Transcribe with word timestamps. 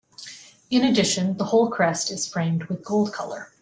In 0.71 0.83
addition, 0.83 1.37
the 1.37 1.43
whole 1.45 1.69
crest 1.69 2.09
is 2.09 2.27
framed 2.27 2.63
with 2.63 2.83
gold 2.83 3.13
color. 3.13 3.51